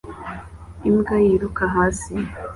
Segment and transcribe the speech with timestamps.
[0.89, 2.13] imbwa yiruka hasi